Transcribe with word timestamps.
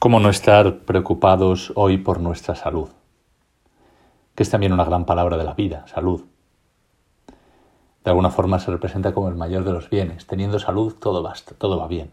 ¿Cómo 0.00 0.18
no 0.18 0.30
estar 0.30 0.78
preocupados 0.78 1.74
hoy 1.74 1.98
por 1.98 2.20
nuestra 2.20 2.54
salud? 2.54 2.88
Que 4.34 4.44
es 4.44 4.48
también 4.48 4.72
una 4.72 4.86
gran 4.86 5.04
palabra 5.04 5.36
de 5.36 5.44
la 5.44 5.52
vida, 5.52 5.86
salud. 5.88 6.24
De 8.02 8.10
alguna 8.10 8.30
forma 8.30 8.58
se 8.60 8.70
representa 8.70 9.12
como 9.12 9.28
el 9.28 9.34
mayor 9.34 9.62
de 9.62 9.72
los 9.72 9.90
bienes. 9.90 10.26
Teniendo 10.26 10.58
salud 10.58 10.94
todo 10.94 11.22
basta, 11.22 11.54
todo 11.54 11.76
va 11.76 11.86
bien. 11.86 12.12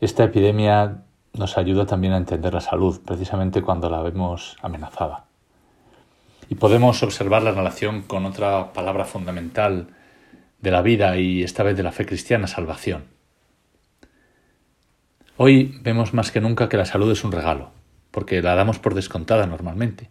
Esta 0.00 0.22
epidemia 0.22 1.02
nos 1.32 1.58
ayuda 1.58 1.86
también 1.86 2.12
a 2.12 2.18
entender 2.18 2.54
la 2.54 2.60
salud, 2.60 3.00
precisamente 3.04 3.60
cuando 3.60 3.90
la 3.90 4.00
vemos 4.00 4.58
amenazada. 4.62 5.24
Y 6.48 6.54
podemos 6.54 7.02
observar 7.02 7.42
la 7.42 7.50
relación 7.50 8.02
con 8.02 8.26
otra 8.26 8.72
palabra 8.72 9.06
fundamental 9.06 9.88
de 10.60 10.70
la 10.70 10.82
vida 10.82 11.16
y 11.16 11.42
esta 11.42 11.64
vez 11.64 11.76
de 11.76 11.82
la 11.82 11.90
fe 11.90 12.06
cristiana, 12.06 12.46
salvación. 12.46 13.18
Hoy 15.42 15.80
vemos 15.80 16.12
más 16.12 16.30
que 16.32 16.42
nunca 16.42 16.68
que 16.68 16.76
la 16.76 16.84
salud 16.84 17.10
es 17.10 17.24
un 17.24 17.32
regalo, 17.32 17.70
porque 18.10 18.42
la 18.42 18.54
damos 18.54 18.78
por 18.78 18.92
descontada 18.92 19.46
normalmente. 19.46 20.10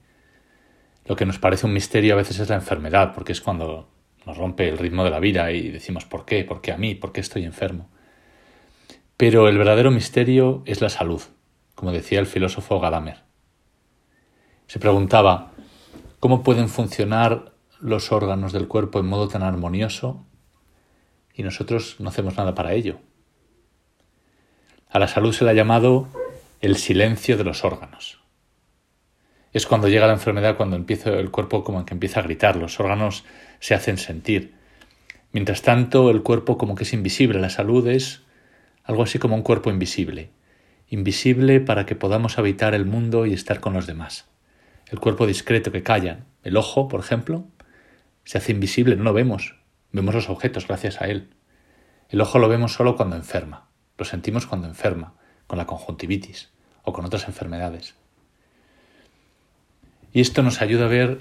Lo 1.05 1.15
que 1.15 1.27
nos 1.27 1.37
parece 1.37 1.67
un 1.67 1.73
misterio 1.73 2.15
a 2.15 2.17
veces 2.17 2.39
es 2.39 2.49
la 2.49 2.55
enfermedad, 2.55 3.13
porque 3.13 3.33
es 3.33 3.39
cuando 3.39 3.91
nos 4.25 4.37
rompe 4.37 4.67
el 4.67 4.79
ritmo 4.79 5.03
de 5.03 5.11
la 5.11 5.19
vida 5.19 5.51
y 5.51 5.69
decimos 5.69 6.05
¿por 6.05 6.25
qué? 6.25 6.43
¿Por 6.45 6.61
qué 6.61 6.71
a 6.71 6.77
mí? 6.77 6.95
¿Por 6.95 7.11
qué 7.11 7.21
estoy 7.21 7.43
enfermo? 7.43 7.91
Pero 9.17 9.47
el 9.47 9.59
verdadero 9.59 9.91
misterio 9.91 10.63
es 10.65 10.81
la 10.81 10.89
salud, 10.89 11.21
como 11.75 11.91
decía 11.91 12.19
el 12.19 12.25
filósofo 12.25 12.79
Gadamer. 12.79 13.19
Se 14.65 14.79
preguntaba 14.79 15.51
¿cómo 16.19 16.41
pueden 16.41 16.69
funcionar 16.69 17.53
los 17.79 18.11
órganos 18.11 18.51
del 18.51 18.67
cuerpo 18.67 18.99
en 18.99 19.05
modo 19.05 19.27
tan 19.27 19.43
armonioso 19.43 20.25
y 21.35 21.43
nosotros 21.43 21.97
no 21.99 22.09
hacemos 22.09 22.35
nada 22.35 22.55
para 22.55 22.73
ello? 22.73 22.99
A 24.91 24.97
la 24.97 25.07
salud 25.07 25.33
se 25.33 25.45
le 25.45 25.51
ha 25.51 25.53
llamado 25.53 26.07
el 26.61 26.75
silencio 26.75 27.37
de 27.37 27.43
los 27.43 27.63
órganos. 27.63 28.19
Es 29.53 29.67
cuando 29.67 29.87
llega 29.87 30.07
la 30.07 30.13
enfermedad 30.13 30.57
cuando 30.57 30.75
empieza 30.75 31.11
el 31.11 31.29
cuerpo 31.29 31.63
como 31.63 31.85
que 31.85 31.93
empieza 31.93 32.19
a 32.19 32.23
gritar, 32.23 32.55
los 32.55 32.79
órganos 32.79 33.23
se 33.59 33.75
hacen 33.75 33.99
sentir. 33.99 34.55
Mientras 35.31 35.61
tanto, 35.61 36.09
el 36.09 36.23
cuerpo 36.23 36.57
como 36.57 36.73
que 36.73 36.85
es 36.85 36.93
invisible, 36.93 37.39
la 37.39 37.51
salud 37.51 37.87
es 37.87 38.23
algo 38.83 39.03
así 39.03 39.19
como 39.19 39.35
un 39.35 39.43
cuerpo 39.43 39.69
invisible, 39.69 40.31
invisible 40.87 41.59
para 41.59 41.85
que 41.85 41.95
podamos 41.95 42.39
habitar 42.39 42.73
el 42.73 42.85
mundo 42.85 43.27
y 43.27 43.33
estar 43.33 43.59
con 43.59 43.73
los 43.73 43.85
demás. 43.85 44.27
El 44.87 44.99
cuerpo 44.99 45.27
discreto 45.27 45.71
que 45.71 45.83
calla, 45.83 46.25
el 46.41 46.57
ojo, 46.57 46.87
por 46.87 46.99
ejemplo, 46.99 47.45
se 48.23 48.39
hace 48.39 48.53
invisible, 48.53 48.95
no 48.95 49.03
lo 49.03 49.13
vemos, 49.13 49.55
vemos 49.91 50.15
los 50.15 50.29
objetos 50.29 50.67
gracias 50.67 50.99
a 50.99 51.05
él. 51.05 51.29
El 52.09 52.21
ojo 52.21 52.39
lo 52.39 52.49
vemos 52.49 52.73
solo 52.73 52.95
cuando 52.95 53.15
enferma. 53.15 53.68
Lo 53.99 54.05
sentimos 54.05 54.47
cuando 54.47 54.65
enferma, 54.65 55.13
con 55.45 55.57
la 55.57 55.67
conjuntivitis 55.67 56.49
o 56.83 56.93
con 56.93 57.03
otras 57.03 57.27
enfermedades. 57.27 57.95
Y 60.13 60.21
esto 60.21 60.41
nos 60.41 60.61
ayuda 60.61 60.85
a 60.85 60.87
ver 60.87 61.19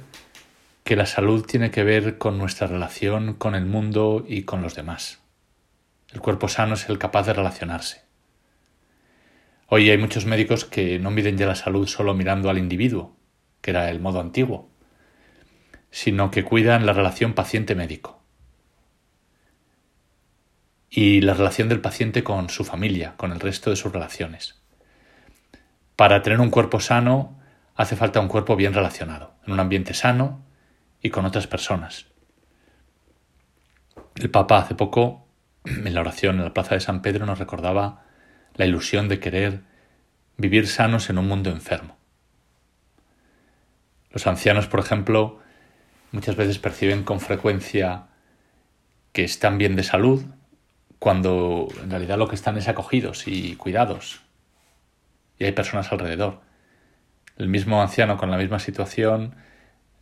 que 0.85 0.95
la 0.95 1.05
salud 1.05 1.45
tiene 1.45 1.73
que 1.73 1.83
ver 1.83 2.19
con 2.19 2.39
nuestra 2.39 2.69
relación 2.69 3.35
con 3.35 3.57
el 3.57 3.67
mundo 3.67 4.25
y 4.27 4.45
con 4.45 4.63
los 4.63 4.77
demás. 4.77 5.19
El 6.13 6.21
cuerpo 6.21 6.47
sano 6.47 6.75
es 6.75 6.89
el 6.89 6.99
capaz 6.99 7.27
de 7.27 7.33
relacionarse. 7.33 8.03
Hoy 9.67 9.91
hay 9.91 9.99
muchos 9.99 10.25
médicos 10.25 10.65
que 10.65 11.01
no 11.01 11.11
miden 11.11 11.37
ya 11.37 11.47
la 11.47 11.57
salud 11.57 11.89
solo 11.89 12.15
mirando 12.15 12.49
al 12.49 12.59
individuo, 12.59 13.17
que 13.61 13.73
era 13.73 13.91
el 13.91 13.99
modo 13.99 14.21
antiguo, 14.21 14.71
sino 15.91 16.31
que 16.31 16.45
cuidan 16.45 16.87
la 16.87 16.93
relación 16.93 17.35
paciente-médico 17.35 18.18
y 20.91 21.21
la 21.21 21.35
relación 21.35 21.69
del 21.69 21.81
paciente 21.81 22.25
con 22.25 22.49
su 22.49 22.65
familia, 22.65 23.15
con 23.17 23.33
el 23.33 23.41
resto 23.41 23.71
de 23.71 23.77
sus 23.77 23.93
relaciones. 23.93 24.61
Para 25.97 26.23
tener 26.23 26.41
un 26.41 26.51
cuerpo 26.51 26.81
sano 26.81 27.39
hace 27.75 27.97
falta 27.97 28.21
un 28.21 28.29
cuerpo 28.29 28.57
bien 28.57 28.75
relacionado, 28.75 29.35
en 29.47 29.53
un 29.53 29.61
ambiente 29.61 29.95
sano 29.95 30.45
y 31.03 31.11
con 31.11 31.25
otras 31.25 31.47
personas. 31.47 32.07
El 34.17 34.31
Papa 34.31 34.59
hace 34.59 34.75
poco, 34.75 35.29
en 35.65 35.95
la 35.95 36.01
oración 36.01 36.37
en 36.37 36.45
la 36.45 36.55
Plaza 36.55 36.75
de 36.75 36.81
San 36.81 37.03
Pedro, 37.03 37.27
nos 37.27 37.39
recordaba 37.39 38.05
la 38.55 38.67
ilusión 38.67 39.09
de 39.09 39.21
querer 39.21 39.63
vivir 40.37 40.67
sanos 40.67 41.11
en 41.11 41.19
un 41.19 41.29
mundo 41.29 41.51
enfermo. 41.51 41.97
Los 44.11 44.27
ancianos, 44.27 44.67
por 44.67 44.81
ejemplo, 44.81 45.39
muchas 46.13 46.35
veces 46.35 46.59
perciben 46.59 47.05
con 47.05 47.21
frecuencia 47.21 48.07
que 49.13 49.25
están 49.25 49.59
bien 49.59 49.77
de 49.77 49.83
salud, 49.83 50.25
cuando 50.99 51.69
en 51.83 51.91
realidad 51.91 52.19
lo 52.19 52.29
que 52.29 52.35
están 52.35 52.57
es 52.57 52.69
acogidos 52.69 53.27
y 53.27 53.57
cuidados. 53.57 54.21
Y 55.39 55.45
hay 55.45 55.53
personas 55.53 55.93
alrededor. 55.93 56.41
El 57.37 57.49
mismo 57.49 57.81
anciano 57.81 58.17
con 58.17 58.31
la 58.31 58.37
misma 58.37 58.59
situación 58.59 59.37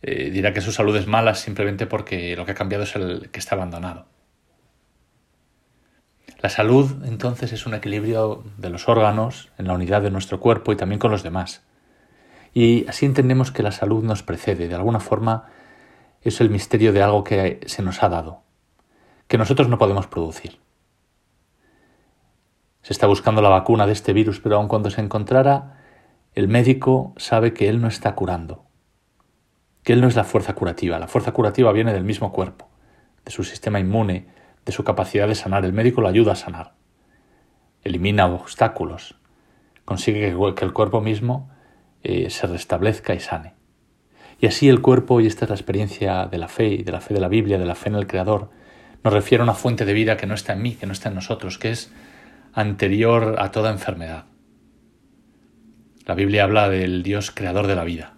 eh, 0.01 0.29
dirá 0.31 0.53
que 0.53 0.61
su 0.61 0.71
salud 0.71 0.95
es 0.95 1.07
mala 1.07 1.35
simplemente 1.35 1.85
porque 1.85 2.35
lo 2.35 2.45
que 2.45 2.51
ha 2.51 2.55
cambiado 2.55 2.83
es 2.83 2.95
el 2.95 3.29
que 3.31 3.39
está 3.39 3.55
abandonado. 3.55 4.07
La 6.39 6.49
salud 6.49 7.03
entonces 7.05 7.51
es 7.51 7.65
un 7.65 7.73
equilibrio 7.73 8.43
de 8.57 8.69
los 8.69 8.87
órganos 8.87 9.51
en 9.57 9.67
la 9.67 9.73
unidad 9.73 10.03
de 10.03 10.11
nuestro 10.11 10.39
cuerpo 10.39 10.71
y 10.71 10.75
también 10.75 10.99
con 10.99 11.11
los 11.11 11.23
demás. 11.23 11.63
Y 12.53 12.87
así 12.87 13.05
entendemos 13.05 13.51
que 13.51 13.63
la 13.63 13.71
salud 13.71 14.03
nos 14.03 14.23
precede, 14.23 14.67
de 14.67 14.75
alguna 14.75 14.99
forma 14.99 15.49
es 16.21 16.41
el 16.41 16.49
misterio 16.49 16.93
de 16.93 17.01
algo 17.03 17.23
que 17.23 17.59
se 17.65 17.81
nos 17.81 18.03
ha 18.03 18.09
dado, 18.09 18.41
que 19.27 19.37
nosotros 19.37 19.67
no 19.67 19.77
podemos 19.77 20.07
producir. 20.07 20.59
Se 22.87 22.93
está 22.93 23.05
buscando 23.05 23.41
la 23.41 23.49
vacuna 23.49 23.85
de 23.85 23.91
este 23.91 24.13
virus, 24.13 24.39
pero 24.39 24.55
aun 24.55 24.69
cuando 24.69 24.89
se 24.89 25.01
encontrara, 25.01 25.75
el 26.35 26.47
médico 26.47 27.13
sabe 27.17 27.51
que 27.51 27.67
él 27.67 27.81
no 27.81 27.89
está 27.89 28.15
curando, 28.15 28.63
que 29.83 29.91
él 29.91 29.99
no 29.99 30.07
es 30.07 30.15
la 30.15 30.23
fuerza 30.23 30.55
curativa. 30.55 30.97
La 30.97 31.09
fuerza 31.09 31.33
curativa 31.33 31.73
viene 31.73 31.91
del 31.91 32.05
mismo 32.05 32.31
cuerpo, 32.31 32.69
de 33.25 33.31
su 33.33 33.43
sistema 33.43 33.81
inmune, 33.81 34.27
de 34.65 34.71
su 34.71 34.85
capacidad 34.85 35.27
de 35.27 35.35
sanar. 35.35 35.65
El 35.65 35.73
médico 35.73 35.99
lo 35.99 36.07
ayuda 36.07 36.31
a 36.31 36.35
sanar, 36.37 36.75
elimina 37.83 38.25
obstáculos, 38.25 39.17
consigue 39.83 40.33
que 40.55 40.63
el 40.63 40.71
cuerpo 40.71 41.01
mismo 41.01 41.49
eh, 42.03 42.29
se 42.29 42.47
restablezca 42.47 43.13
y 43.13 43.19
sane. 43.19 43.53
Y 44.39 44.45
así 44.45 44.69
el 44.69 44.81
cuerpo, 44.81 45.19
y 45.19 45.27
esta 45.27 45.43
es 45.43 45.49
la 45.49 45.57
experiencia 45.57 46.27
de 46.27 46.37
la 46.37 46.47
fe 46.47 46.67
y 46.67 46.83
de 46.83 46.93
la 46.93 47.01
fe 47.01 47.13
de 47.13 47.19
la 47.19 47.27
Biblia, 47.27 47.57
de 47.57 47.65
la 47.65 47.75
fe 47.75 47.89
en 47.89 47.95
el 47.95 48.07
Creador, 48.07 48.49
nos 49.03 49.13
refiere 49.13 49.41
a 49.41 49.43
una 49.43 49.55
fuente 49.55 49.83
de 49.83 49.91
vida 49.91 50.15
que 50.15 50.25
no 50.25 50.35
está 50.35 50.53
en 50.53 50.61
mí, 50.61 50.75
que 50.75 50.85
no 50.85 50.93
está 50.93 51.09
en 51.09 51.15
nosotros, 51.15 51.57
que 51.57 51.71
es 51.71 51.91
anterior 52.57 53.35
a 53.37 53.51
toda 53.51 53.69
enfermedad. 53.69 54.25
La 56.07 56.15
Biblia 56.15 56.43
habla 56.43 56.69
del 56.69 57.03
Dios 57.03 57.29
creador 57.29 57.67
de 57.67 57.75
la 57.75 57.83
vida. 57.83 58.15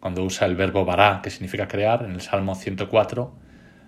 Cuando 0.00 0.24
usa 0.24 0.46
el 0.46 0.56
verbo 0.56 0.86
bará, 0.86 1.20
que 1.22 1.28
significa 1.28 1.68
crear, 1.68 2.02
en 2.02 2.12
el 2.12 2.22
Salmo 2.22 2.54
104, 2.54 3.38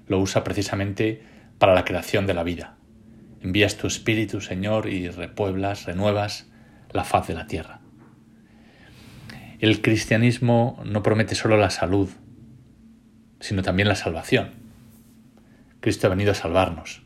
lo 0.07 0.19
usa 0.19 0.45
precisamente 0.45 1.23
para 1.57 1.73
la 1.73 1.87
creación 1.87 2.27
de 2.27 2.35
la 2.35 2.43
vida. 2.43 2.77
Envías 3.41 3.79
tu 3.79 3.87
espíritu, 3.87 4.43
Señor, 4.43 4.87
y 4.87 5.09
repueblas, 5.09 5.87
renuevas 5.87 6.51
la 6.93 7.05
faz 7.05 7.29
de 7.29 7.35
la 7.35 7.47
tierra. 7.47 7.81
El 9.61 9.81
cristianismo 9.81 10.79
no 10.85 11.03
promete 11.03 11.35
solo 11.35 11.57
la 11.57 11.71
salud, 11.71 12.11
sino 13.41 13.63
también 13.63 13.89
la 13.89 13.97
salvación. 13.97 14.51
Cristo 15.81 16.07
ha 16.07 16.11
venido 16.11 16.33
a 16.33 16.35
salvarnos. 16.35 17.01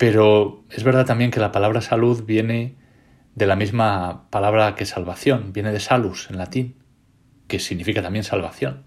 Pero 0.00 0.64
es 0.70 0.82
verdad 0.82 1.04
también 1.04 1.30
que 1.30 1.40
la 1.40 1.52
palabra 1.52 1.82
salud 1.82 2.24
viene 2.24 2.74
de 3.34 3.46
la 3.46 3.54
misma 3.54 4.30
palabra 4.30 4.74
que 4.74 4.86
salvación, 4.86 5.52
viene 5.52 5.72
de 5.72 5.78
salus 5.78 6.30
en 6.30 6.38
latín, 6.38 6.76
que 7.48 7.58
significa 7.58 8.00
también 8.00 8.24
salvación. 8.24 8.84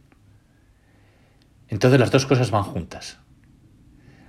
Entonces 1.68 2.00
las 2.00 2.10
dos 2.10 2.26
cosas 2.26 2.50
van 2.50 2.64
juntas. 2.64 3.20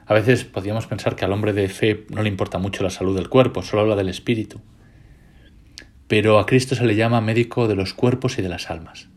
A 0.04 0.12
veces 0.12 0.44
podríamos 0.44 0.86
pensar 0.86 1.16
que 1.16 1.24
al 1.24 1.32
hombre 1.32 1.54
de 1.54 1.70
fe 1.70 2.04
no 2.10 2.20
le 2.20 2.28
importa 2.28 2.58
mucho 2.58 2.82
la 2.82 2.90
salud 2.90 3.16
del 3.16 3.30
cuerpo, 3.30 3.62
solo 3.62 3.80
habla 3.80 3.96
del 3.96 4.10
espíritu. 4.10 4.60
Pero 6.06 6.38
a 6.38 6.44
Cristo 6.44 6.74
se 6.74 6.84
le 6.84 6.96
llama 6.96 7.22
médico 7.22 7.66
de 7.66 7.76
los 7.76 7.94
cuerpos 7.94 8.38
y 8.38 8.42
de 8.42 8.50
las 8.50 8.68
almas. 8.68 9.08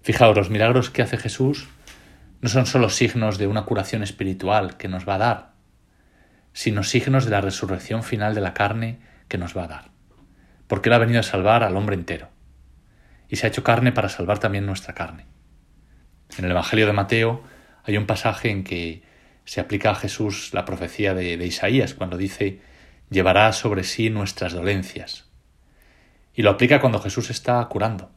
Fijaos, 0.00 0.34
los 0.34 0.48
milagros 0.48 0.88
que 0.88 1.02
hace 1.02 1.18
Jesús 1.18 1.68
no 2.40 2.48
son 2.48 2.64
solo 2.64 2.88
signos 2.88 3.36
de 3.36 3.46
una 3.46 3.66
curación 3.66 4.02
espiritual 4.02 4.78
que 4.78 4.88
nos 4.88 5.06
va 5.06 5.16
a 5.16 5.18
dar, 5.18 5.57
sino 6.58 6.82
signos 6.82 7.24
de 7.24 7.30
la 7.30 7.40
resurrección 7.40 8.02
final 8.02 8.34
de 8.34 8.40
la 8.40 8.52
carne 8.52 8.98
que 9.28 9.38
nos 9.38 9.56
va 9.56 9.62
a 9.62 9.68
dar. 9.68 9.90
Porque 10.66 10.88
Él 10.88 10.94
ha 10.94 10.98
venido 10.98 11.20
a 11.20 11.22
salvar 11.22 11.62
al 11.62 11.76
hombre 11.76 11.94
entero. 11.94 12.30
Y 13.28 13.36
se 13.36 13.46
ha 13.46 13.50
hecho 13.50 13.62
carne 13.62 13.92
para 13.92 14.08
salvar 14.08 14.40
también 14.40 14.66
nuestra 14.66 14.92
carne. 14.92 15.26
En 16.36 16.44
el 16.44 16.50
Evangelio 16.50 16.86
de 16.86 16.92
Mateo 16.92 17.44
hay 17.84 17.96
un 17.96 18.06
pasaje 18.06 18.50
en 18.50 18.64
que 18.64 19.04
se 19.44 19.60
aplica 19.60 19.92
a 19.92 19.94
Jesús 19.94 20.50
la 20.52 20.64
profecía 20.64 21.14
de, 21.14 21.36
de 21.36 21.46
Isaías, 21.46 21.94
cuando 21.94 22.16
dice, 22.16 22.60
llevará 23.08 23.52
sobre 23.52 23.84
sí 23.84 24.10
nuestras 24.10 24.52
dolencias. 24.52 25.30
Y 26.34 26.42
lo 26.42 26.50
aplica 26.50 26.80
cuando 26.80 26.98
Jesús 26.98 27.30
está 27.30 27.64
curando, 27.66 28.10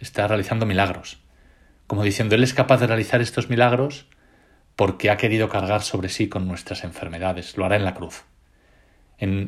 está 0.00 0.26
realizando 0.26 0.66
milagros, 0.66 1.22
como 1.86 2.02
diciendo, 2.02 2.34
Él 2.34 2.42
es 2.42 2.54
capaz 2.54 2.78
de 2.78 2.88
realizar 2.88 3.20
estos 3.20 3.48
milagros 3.48 4.08
porque 4.78 5.10
ha 5.10 5.16
querido 5.16 5.48
cargar 5.48 5.82
sobre 5.82 6.08
sí 6.08 6.28
con 6.28 6.46
nuestras 6.46 6.84
enfermedades, 6.84 7.56
lo 7.56 7.64
hará 7.64 7.74
en 7.74 7.84
la 7.84 7.94
cruz. 7.94 8.22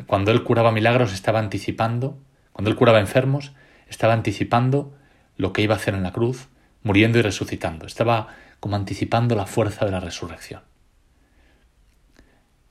Cuando 0.08 0.32
él 0.32 0.42
curaba 0.42 0.72
milagros 0.72 1.12
estaba 1.12 1.38
anticipando, 1.38 2.18
cuando 2.50 2.68
él 2.68 2.76
curaba 2.76 2.98
enfermos, 2.98 3.52
estaba 3.86 4.12
anticipando 4.12 4.92
lo 5.36 5.52
que 5.52 5.62
iba 5.62 5.74
a 5.74 5.76
hacer 5.76 5.94
en 5.94 6.02
la 6.02 6.10
cruz, 6.10 6.48
muriendo 6.82 7.20
y 7.20 7.22
resucitando. 7.22 7.86
Estaba 7.86 8.26
como 8.58 8.74
anticipando 8.74 9.36
la 9.36 9.46
fuerza 9.46 9.84
de 9.84 9.92
la 9.92 10.00
resurrección. 10.00 10.62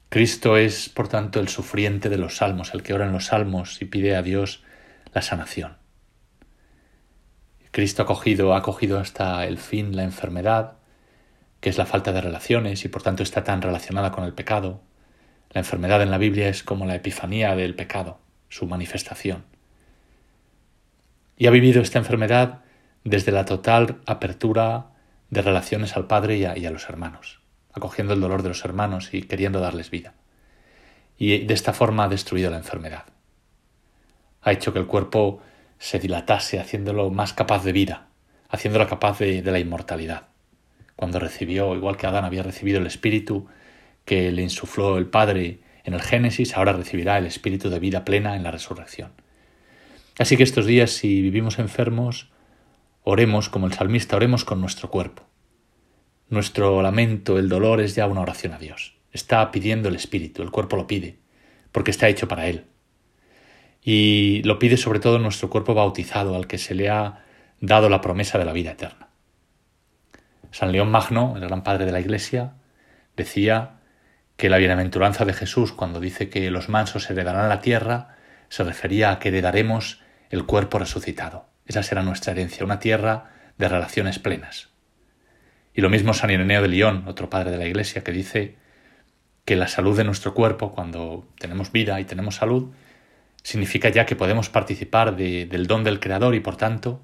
Cristo 0.09 0.57
es, 0.57 0.89
por 0.89 1.07
tanto, 1.07 1.39
el 1.39 1.47
sufriente 1.47 2.09
de 2.09 2.17
los 2.17 2.35
salmos, 2.35 2.73
el 2.73 2.83
que 2.83 2.93
ora 2.93 3.05
en 3.05 3.13
los 3.13 3.27
salmos 3.27 3.81
y 3.81 3.85
pide 3.85 4.17
a 4.17 4.21
Dios 4.21 4.63
la 5.13 5.21
sanación. 5.21 5.77
Cristo 7.71 8.01
ha 8.03 8.05
cogido, 8.05 8.53
ha 8.53 8.61
cogido 8.63 8.99
hasta 8.99 9.45
el 9.45 9.59
fin 9.59 9.95
la 9.95 10.03
enfermedad, 10.03 10.78
que 11.59 11.69
es 11.69 11.77
la 11.77 11.85
falta 11.85 12.11
de 12.11 12.21
relaciones 12.21 12.85
y 12.85 12.87
por 12.87 13.03
tanto 13.03 13.23
está 13.23 13.43
tan 13.43 13.61
relacionada 13.61 14.11
con 14.11 14.23
el 14.23 14.33
pecado. 14.33 14.81
La 15.51 15.59
enfermedad 15.61 16.01
en 16.01 16.11
la 16.11 16.17
Biblia 16.17 16.47
es 16.47 16.63
como 16.63 16.85
la 16.85 16.95
epifanía 16.95 17.55
del 17.55 17.75
pecado, 17.75 18.19
su 18.49 18.65
manifestación. 18.65 19.43
Y 21.37 21.47
ha 21.47 21.51
vivido 21.51 21.81
esta 21.81 21.99
enfermedad 21.99 22.61
desde 23.03 23.31
la 23.31 23.45
total 23.45 24.01
apertura 24.05 24.87
de 25.29 25.41
relaciones 25.41 25.95
al 25.95 26.07
Padre 26.07 26.37
y 26.37 26.45
a, 26.45 26.71
los 26.71 26.89
hermanos, 26.89 27.41
acogiendo 27.73 28.13
el 28.13 28.21
dolor 28.21 28.43
de 28.43 28.49
los 28.49 28.63
hermanos 28.65 29.13
y 29.13 29.23
queriendo 29.23 29.59
darles 29.59 29.89
vida. 29.89 30.13
Y 31.17 31.45
de 31.45 31.53
esta 31.53 31.73
forma 31.73 32.05
ha 32.05 32.09
destruido 32.09 32.49
la 32.49 32.57
enfermedad. 32.57 33.05
Ha 34.41 34.51
hecho 34.51 34.73
que 34.73 34.79
el 34.79 34.87
cuerpo 34.87 35.41
se 35.77 35.99
dilatase, 35.99 36.59
haciéndolo 36.59 37.09
más 37.09 37.33
capaz 37.33 37.63
de 37.63 37.73
vida, 37.73 38.07
haciéndolo 38.49 38.87
capaz 38.87 39.19
de, 39.19 39.41
de 39.41 39.51
la 39.51 39.59
inmortalidad. 39.59 40.28
Cuando 40.99 41.19
recibió, 41.19 41.75
igual 41.75 41.95
que 41.95 42.07
Adán 42.07 42.25
había 42.25 42.43
recibido 42.43 42.79
el 42.79 42.87
Espíritu 42.87 43.47
que 44.03 44.31
le 44.31 44.41
insufló 44.41 44.97
el 44.97 45.07
Padre 45.07 45.59
en 45.85 45.93
el 45.93 46.01
Génesis, 46.01 46.57
ahora 46.57 46.73
recibirá 46.73 47.17
el 47.17 47.25
Espíritu 47.25 47.69
de 47.69 47.79
vida 47.79 48.03
plena 48.03 48.35
en 48.35 48.43
la 48.43 48.51
resurrección. 48.51 49.13
Así 50.17 50.35
que 50.35 50.43
estos 50.43 50.65
días, 50.65 50.91
si 50.91 51.21
vivimos 51.21 51.57
enfermos, 51.57 52.29
Oremos 53.03 53.49
como 53.49 53.65
el 53.65 53.73
salmista, 53.73 54.17
oremos 54.17 54.45
con 54.45 54.61
nuestro 54.61 54.89
cuerpo. 54.91 55.23
Nuestro 56.29 56.81
lamento, 56.81 57.39
el 57.39 57.49
dolor 57.49 57.81
es 57.81 57.95
ya 57.95 58.05
una 58.05 58.21
oración 58.21 58.53
a 58.53 58.59
Dios. 58.59 58.93
Está 59.11 59.49
pidiendo 59.51 59.89
el 59.89 59.95
Espíritu, 59.95 60.43
el 60.43 60.51
cuerpo 60.51 60.75
lo 60.75 60.85
pide, 60.85 61.17
porque 61.71 61.91
está 61.91 62.07
hecho 62.07 62.27
para 62.27 62.47
Él. 62.47 62.65
Y 63.81 64.43
lo 64.43 64.59
pide 64.59 64.77
sobre 64.77 64.99
todo 64.99 65.17
nuestro 65.17 65.49
cuerpo 65.49 65.73
bautizado, 65.73 66.35
al 66.35 66.45
que 66.45 66.59
se 66.59 66.75
le 66.75 66.89
ha 66.89 67.25
dado 67.61 67.89
la 67.89 68.01
promesa 68.01 68.37
de 68.37 68.45
la 68.45 68.53
vida 68.53 68.73
eterna. 68.73 69.08
San 70.51 70.71
León 70.71 70.89
Magno, 70.91 71.35
el 71.35 71.41
gran 71.41 71.63
padre 71.63 71.85
de 71.85 71.91
la 71.91 71.99
Iglesia, 71.99 72.53
decía 73.15 73.79
que 74.37 74.49
la 74.49 74.57
bienaventuranza 74.57 75.25
de 75.25 75.33
Jesús, 75.33 75.73
cuando 75.73 75.99
dice 75.99 76.29
que 76.29 76.49
los 76.49 76.69
mansos 76.69 77.09
heredarán 77.09 77.49
la 77.49 77.61
tierra, 77.61 78.15
se 78.47 78.63
refería 78.63 79.11
a 79.11 79.19
que 79.19 79.29
heredaremos 79.29 80.01
el 80.29 80.45
cuerpo 80.45 80.79
resucitado. 80.79 81.47
Esa 81.65 81.83
será 81.83 82.03
nuestra 82.03 82.31
herencia, 82.31 82.65
una 82.65 82.79
tierra 82.79 83.31
de 83.57 83.69
relaciones 83.69 84.17
plenas. 84.17 84.69
Y 85.73 85.81
lo 85.81 85.89
mismo 85.89 86.13
San 86.13 86.31
Ireneo 86.31 86.61
de 86.61 86.67
León, 86.67 87.03
otro 87.07 87.29
padre 87.29 87.51
de 87.51 87.57
la 87.57 87.65
Iglesia, 87.65 88.03
que 88.03 88.11
dice 88.11 88.55
que 89.45 89.55
la 89.55 89.67
salud 89.67 89.95
de 89.95 90.03
nuestro 90.03 90.33
cuerpo, 90.33 90.71
cuando 90.73 91.27
tenemos 91.39 91.71
vida 91.71 91.99
y 91.99 92.05
tenemos 92.05 92.35
salud, 92.35 92.71
significa 93.43 93.89
ya 93.89 94.05
que 94.05 94.15
podemos 94.15 94.49
participar 94.49 95.15
del 95.15 95.67
don 95.67 95.83
del 95.83 95.99
Creador 95.99 96.35
y 96.35 96.39
por 96.39 96.55
tanto 96.55 97.01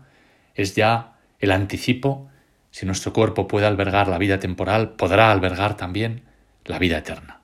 es 0.54 0.76
ya 0.76 1.14
el 1.40 1.52
anticipo, 1.52 2.30
si 2.76 2.86
nuestro 2.86 3.14
cuerpo 3.14 3.48
puede 3.48 3.66
albergar 3.66 4.10
la 4.10 4.18
vida 4.18 4.38
temporal, 4.38 4.90
podrá 4.98 5.32
albergar 5.32 5.78
también 5.78 6.24
la 6.66 6.78
vida 6.78 6.98
eterna. 6.98 7.40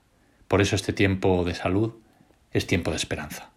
Por 0.50 0.60
eso 0.60 0.76
este 0.76 0.92
tiempo 0.92 1.46
de 1.46 1.56
salud 1.56 1.94
es 2.52 2.68
tiempo 2.68 2.92
de 2.92 2.98
esperanza. 2.98 3.51